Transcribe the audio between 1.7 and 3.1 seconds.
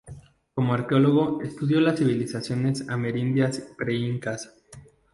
las civilizaciones